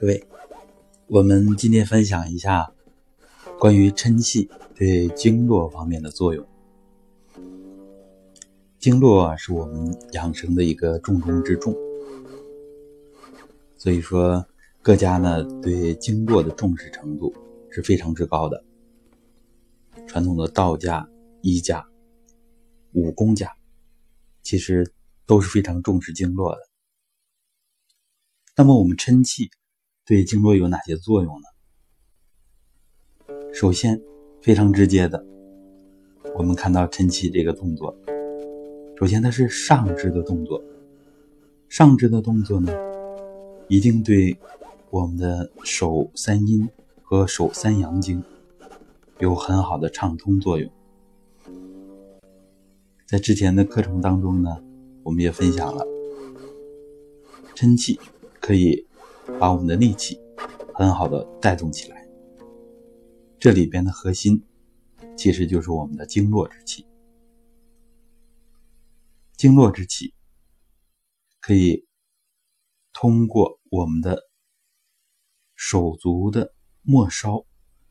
[0.00, 0.24] 各位，
[1.08, 2.72] 我们今天分享一下
[3.58, 6.46] 关于嗔气对经络方面的作用。
[8.78, 11.74] 经络是我们养生的一个重中之重，
[13.76, 14.46] 所以说
[14.82, 17.34] 各家呢对经络的重视程度
[17.68, 18.64] 是非常之高的。
[20.06, 21.08] 传统的道家、
[21.42, 21.84] 医家、
[22.92, 23.52] 武功家，
[24.44, 24.92] 其实
[25.26, 26.60] 都是非常重视经络的。
[28.54, 29.50] 那么我们嗔气
[30.08, 31.46] 对经络有哪些作用呢？
[33.52, 34.00] 首先，
[34.40, 35.22] 非常直接的，
[36.34, 37.94] 我们看到抻气这个动作，
[38.98, 40.64] 首先它是上肢的动作，
[41.68, 42.72] 上肢的动作呢，
[43.68, 44.34] 一定对
[44.88, 46.66] 我们的手三阴
[47.02, 48.24] 和手三阳经
[49.18, 50.72] 有很好的畅通作用。
[53.04, 54.56] 在之前的课程当中呢，
[55.02, 55.86] 我们也分享了
[57.54, 58.00] 抻气。
[58.40, 58.86] 可以
[59.40, 60.20] 把我们的力气
[60.74, 62.08] 很好的带动起来。
[63.38, 64.42] 这里边的核心
[65.16, 66.86] 其实就是我们的经络之气。
[69.36, 70.12] 经络之气
[71.40, 71.86] 可以
[72.92, 74.24] 通过我们的
[75.54, 77.44] 手足的末梢，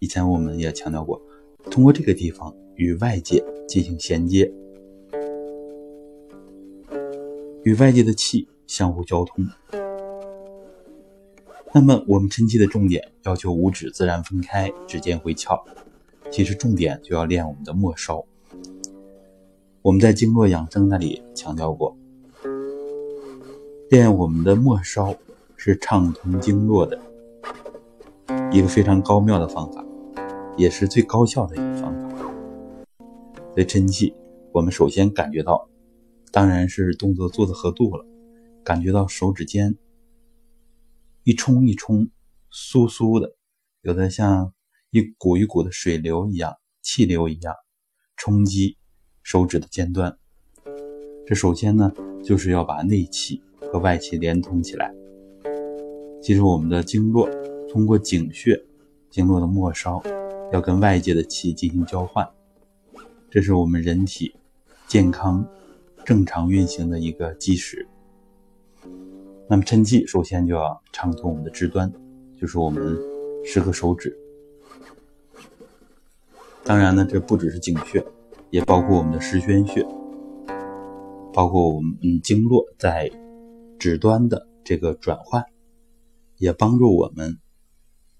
[0.00, 1.22] 以前我们也强调过，
[1.70, 4.52] 通过这个地方与外界进行衔接，
[7.62, 9.46] 与外界的气相互交通。
[11.80, 15.64] 那么我们抻气的重点要求五指自然分开，指尖回翘。
[16.28, 18.26] 其实重点就要练我们的末梢。
[19.80, 21.96] 我们在经络养生那里强调过，
[23.90, 25.14] 练我们的末梢
[25.56, 27.00] 是畅通经络的
[28.50, 29.86] 一个非常高妙的方法，
[30.56, 32.32] 也是最高效的一个方法。
[33.54, 34.12] 在抻气，
[34.50, 35.68] 我们首先感觉到，
[36.32, 38.04] 当然是动作做的合度了，
[38.64, 39.76] 感觉到手指尖。
[41.28, 42.08] 一冲一冲，
[42.50, 43.36] 酥酥的，
[43.82, 44.54] 有的像
[44.88, 47.54] 一股一股的水流一样，气流一样，
[48.16, 48.78] 冲击
[49.22, 50.18] 手指的尖端。
[51.26, 51.92] 这首先呢，
[52.24, 54.90] 就是要把内气和外气连通起来。
[56.22, 57.28] 其实我们的经络
[57.68, 58.58] 通过井穴，
[59.10, 60.02] 经络的末梢，
[60.50, 62.26] 要跟外界的气进行交换，
[63.30, 64.34] 这是我们人体
[64.86, 65.46] 健康
[66.06, 67.86] 正常运行的一个基石。
[69.50, 71.90] 那么抻气首先就要畅通我们的肢端，
[72.36, 72.96] 就是我们
[73.44, 74.14] 十个手指。
[76.64, 78.06] 当然呢，这不只是井穴，
[78.50, 79.82] 也包括我们的十宣穴，
[81.32, 83.10] 包括我们经络在
[83.78, 85.42] 指端的这个转换，
[86.36, 87.38] 也帮助我们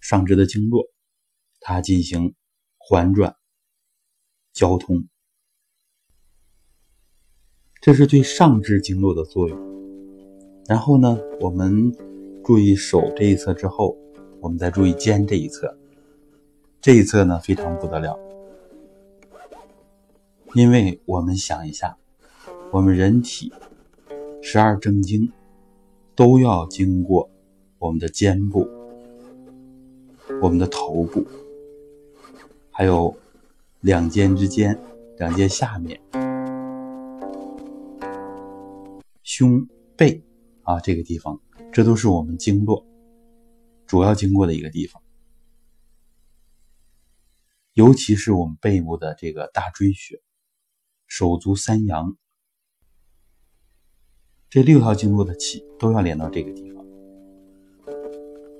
[0.00, 0.88] 上肢的经络
[1.60, 2.34] 它进行
[2.78, 3.36] 环转
[4.52, 5.06] 交通，
[7.80, 9.81] 这是对上肢经络的作用。
[10.72, 11.92] 然后呢，我们
[12.42, 13.94] 注意手这一侧之后，
[14.40, 15.76] 我们再注意肩这一侧。
[16.80, 18.18] 这一侧呢非常不得了，
[20.54, 21.94] 因为我们想一下，
[22.70, 23.52] 我们人体
[24.40, 25.30] 十二正经
[26.14, 27.28] 都要经过
[27.78, 28.66] 我们的肩部、
[30.40, 31.22] 我们的头部，
[32.70, 33.14] 还有
[33.82, 34.80] 两肩之间、
[35.18, 36.00] 两肩下面、
[39.22, 40.22] 胸背。
[40.62, 41.40] 啊，这个地方，
[41.72, 42.86] 这都是我们经络
[43.86, 45.02] 主要经过的一个地方，
[47.74, 50.22] 尤其是我们背部的这个大椎穴、
[51.06, 52.16] 手足三阳，
[54.48, 56.84] 这六条经络的气都要连到这个地方。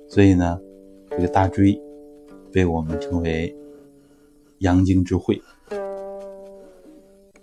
[0.09, 0.59] 所以呢，
[1.09, 1.81] 这个大椎
[2.51, 3.55] 被我们称为
[4.59, 5.41] 阳经之会，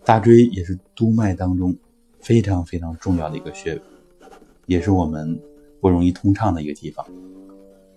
[0.04, 1.76] 大椎也是督脉当中
[2.20, 3.82] 非常非常重要的一个穴位。
[4.70, 5.36] 也是我们
[5.80, 7.04] 不容易通畅的一个地方，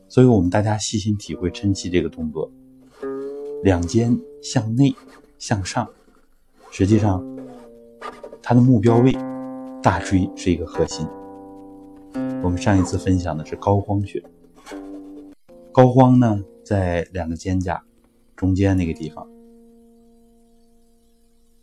[0.09, 2.51] 所以我们大家细心体会抻气这个动作，
[3.61, 4.91] 两肩向内
[5.37, 5.87] 向上，
[6.71, 7.23] 实际上
[8.41, 9.11] 它的目标位
[9.83, 11.07] 大椎是一个核心。
[12.41, 14.23] 我们上一次分享的是膏肓穴，
[15.71, 17.79] 膏肓呢在两个肩胛
[18.35, 19.29] 中间那个地方，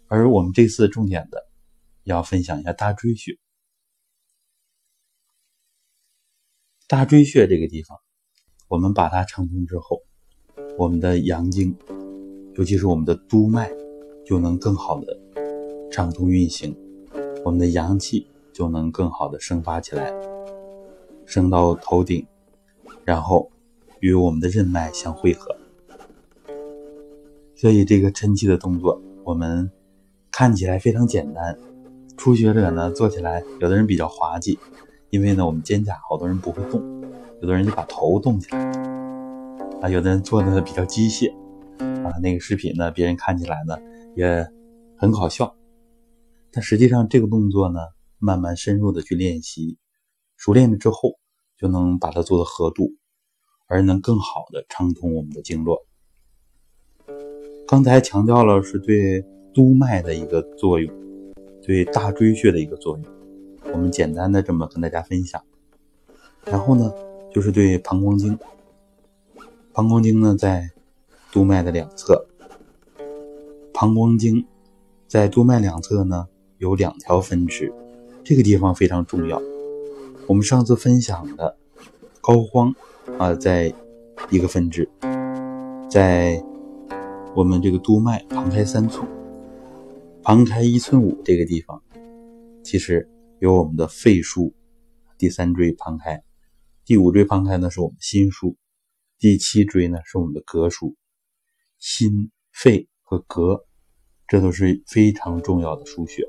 [0.07, 1.49] 而我们这次重点的
[2.05, 3.37] 要分享一下大椎穴。
[6.91, 7.97] 大椎穴这个地方，
[8.67, 10.03] 我们把它畅通之后，
[10.77, 11.73] 我们的阳经，
[12.57, 13.71] 尤其是我们的督脉，
[14.27, 15.17] 就能更好的
[15.89, 16.77] 畅通运行，
[17.45, 20.13] 我们的阳气就能更好的生发起来，
[21.27, 22.27] 升到头顶，
[23.05, 23.49] 然后
[24.01, 25.57] 与我们的任脉相汇合。
[27.55, 29.71] 所以这个抻气的动作，我们
[30.33, 31.57] 看起来非常简单，
[32.17, 34.59] 初学者呢做起来，有的人比较滑稽。
[35.11, 36.81] 因为呢，我们肩胛好多人不会动，
[37.41, 38.59] 有的人就把头动起来
[39.83, 41.33] 啊，有的人做的比较机械
[41.79, 43.77] 啊，那个视频呢，别人看起来呢
[44.15, 44.47] 也
[44.97, 45.55] 很搞笑，
[46.53, 47.81] 但实际上这个动作呢，
[48.19, 49.79] 慢慢深入的去练习，
[50.37, 51.19] 熟练了之后，
[51.59, 52.93] 就能把它做的合度，
[53.67, 55.87] 而能更好的畅通我们的经络。
[57.67, 60.93] 刚才强调了是对督脉的一个作用，
[61.63, 63.07] 对大椎穴的一个作用，
[63.73, 65.43] 我们简单的这么跟大家分享。
[66.45, 66.93] 然后呢，
[67.33, 68.39] 就是对膀胱经。
[69.73, 70.71] 膀胱经呢，在
[71.33, 72.27] 督脉的两侧。
[73.73, 74.47] 膀胱经
[75.07, 76.29] 在督脉两侧呢，
[76.59, 77.73] 有两条分支，
[78.25, 79.41] 这个地方非常重要。
[80.27, 81.57] 我们上次分享的
[82.21, 82.75] 膏肓
[83.19, 83.73] 啊，在
[84.31, 84.89] 一个分支，
[85.89, 86.43] 在。
[87.33, 89.07] 我们这个督脉旁开三寸，
[90.21, 91.81] 旁开一寸五这个地方，
[92.65, 93.09] 其实
[93.41, 94.53] 有我们的肺腧，
[95.17, 96.23] 第三椎旁开，
[96.85, 98.55] 第五椎旁开呢是我们心腧，
[99.19, 100.95] 第七椎呢是我们的膈腧，
[101.79, 103.65] 心、肺和膈，
[104.29, 106.23] 这都是非常重要的腧穴。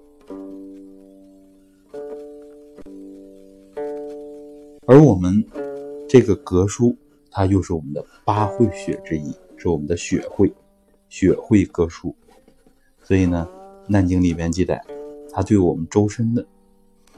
[4.88, 5.46] 而我们
[6.08, 6.96] 这个膈腧，
[7.30, 10.50] 它又是我们的八会穴之一，是我们的血会。
[11.10, 12.16] 血会膈腧，
[13.04, 13.46] 所以呢，
[13.92, 14.82] 《难经》里边记载，
[15.30, 16.48] 它对我们周身的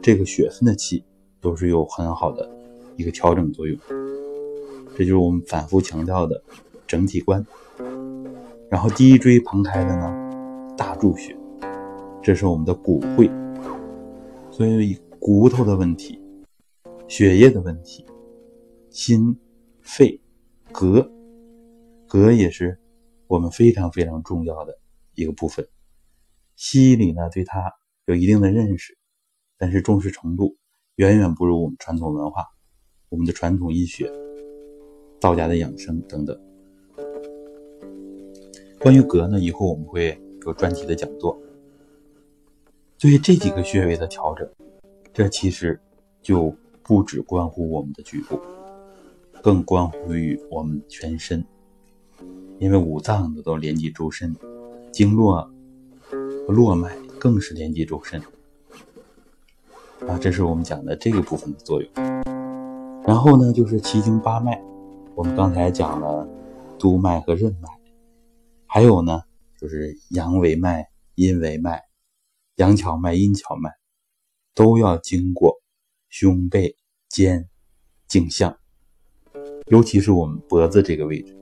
[0.03, 1.01] 这个血分的气
[1.39, 2.47] 都是有很好的
[2.97, 3.79] 一个调整作用。
[4.97, 6.43] 这就是我们反复强调的
[6.85, 7.43] 整体观。
[8.69, 11.33] 然后第一椎旁开的呢，大柱穴，
[12.21, 13.31] 这是我们的骨会。
[14.51, 16.19] 所以骨头的问题、
[17.07, 18.05] 血液的问题、
[18.89, 19.35] 心、
[19.81, 20.19] 肺、
[20.73, 21.09] 膈，
[22.09, 22.77] 膈也是。
[23.27, 24.77] 我们非常非常重要的
[25.15, 25.65] 一个部分，
[26.55, 27.73] 西医里呢对它
[28.05, 28.95] 有一定的认识，
[29.57, 30.55] 但是重视程度
[30.95, 32.45] 远远不如我们传统文化、
[33.09, 34.11] 我们的传统医学、
[35.19, 36.39] 道家的养生等等。
[38.79, 41.39] 关于膈呢，以后我们会有专题的讲座。
[42.99, 44.49] 对于这几个穴位的调整，
[45.13, 45.79] 这其实
[46.21, 48.39] 就不只关乎我们的局部，
[49.41, 51.43] 更关乎于我们全身。
[52.59, 54.33] 因为五脏的都连接周身，
[54.91, 55.49] 经络
[56.47, 58.21] 络脉更是连接周身
[60.07, 61.91] 啊，这是我们讲的这个部分的作用。
[63.05, 64.61] 然后呢，就是奇经八脉，
[65.15, 66.27] 我们刚才讲了
[66.77, 67.69] 督脉和任脉，
[68.65, 69.21] 还有呢，
[69.59, 71.81] 就是阳维脉、阴维脉、
[72.55, 73.71] 阳跷脉、阴跷脉，
[74.53, 75.61] 都要经过
[76.09, 76.75] 胸背
[77.09, 77.49] 肩
[78.07, 78.57] 颈项，
[79.67, 81.37] 尤其是我们脖子这个位置。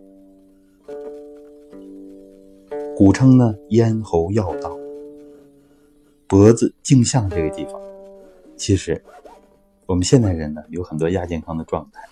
[2.95, 4.77] 古称呢咽喉要道，
[6.27, 7.81] 脖子颈项这个地方，
[8.61, 9.03] 其实
[9.87, 12.07] 我们现代人呢有很多亚健康的状态，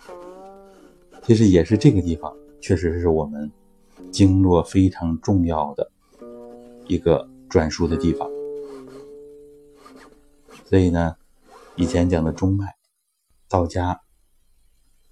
[1.22, 3.52] 其实也是这个地方，确实是我们
[4.12, 5.92] 经络非常重要的
[6.88, 8.28] 一个转输的地方。
[10.66, 11.16] 所以呢，
[11.76, 12.66] 以前讲的中脉、
[13.48, 14.02] 道家，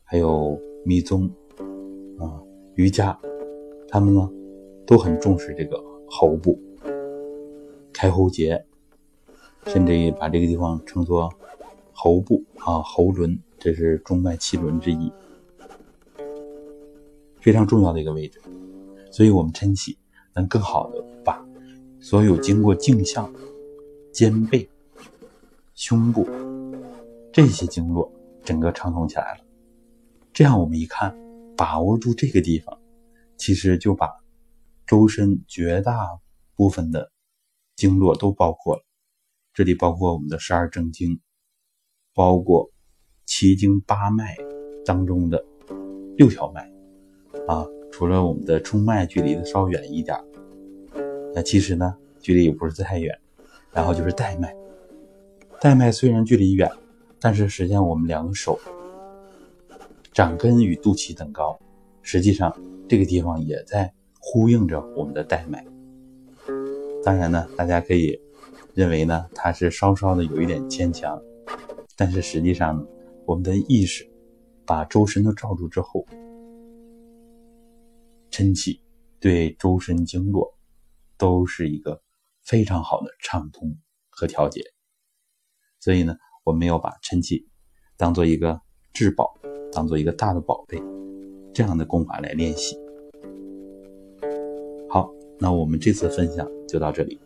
[0.03, 1.29] 还有密宗
[2.17, 2.41] 啊、
[2.73, 3.15] 瑜伽，
[3.87, 4.27] 他们呢。
[4.89, 5.77] 都很重视这个
[6.09, 6.57] 喉部、
[7.91, 8.65] 开喉结，
[9.65, 11.33] 甚至于把这个地方称作
[11.91, 15.11] 喉部啊，喉轮，这是中脉七轮之一，
[17.41, 18.41] 非常重要的一个位置。
[19.11, 19.97] 所以，我们撑起
[20.33, 21.43] 能更好的把
[21.99, 23.33] 所有经过颈项、
[24.13, 24.69] 肩背、
[25.73, 26.27] 胸部
[27.33, 28.11] 这些经络
[28.43, 29.43] 整个畅通起来了。
[30.31, 31.17] 这样，我们一看，
[31.55, 32.79] 把握住这个地方，
[33.37, 34.07] 其实就把。
[34.89, 36.17] 周身绝大
[36.55, 37.11] 部分的
[37.75, 38.85] 经络都包括了，
[39.57, 41.19] 这里包括我们的十二正经，
[42.13, 42.69] 包括
[43.25, 44.37] 奇经八脉
[44.85, 45.43] 当中的
[46.15, 46.71] 六条脉
[47.47, 50.15] 啊，除了我们的冲脉距离的稍远一点，
[51.33, 53.19] 那其实呢距离也不是太远。
[53.71, 54.55] 然后就是带脉，
[55.59, 56.69] 带脉虽然距离远，
[57.19, 58.59] 但是实际上我们两个手
[60.13, 61.59] 掌根与肚脐等高，
[62.03, 62.55] 实际上
[62.87, 63.91] 这个地方也在。
[64.19, 65.65] 呼应着我们的带脉，
[67.03, 68.19] 当然呢，大家可以
[68.73, 71.21] 认为呢，它是稍稍的有一点牵强，
[71.95, 72.85] 但是实际上，
[73.25, 74.09] 我们的意识
[74.65, 76.05] 把周身都罩住之后，
[78.29, 78.81] 撑气
[79.19, 80.53] 对周身经络
[81.17, 82.01] 都是一个
[82.43, 83.75] 非常好的畅通
[84.09, 84.61] 和调节，
[85.79, 87.47] 所以呢，我们要把撑气
[87.97, 88.61] 当做一个
[88.93, 89.33] 至宝，
[89.71, 90.81] 当做一个大的宝贝，
[91.53, 92.77] 这样的功法来练习。
[94.89, 97.19] 好那我们这次分享就到这里。